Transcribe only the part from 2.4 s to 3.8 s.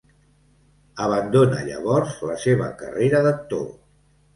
seva carrera d'actor.